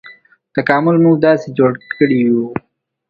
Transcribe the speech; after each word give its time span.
تکامل 0.55 0.95
موږ 1.05 1.15
داسې 1.27 1.47
جوړ 1.57 1.71
کړي 1.95 2.17
یوو. 2.27 2.47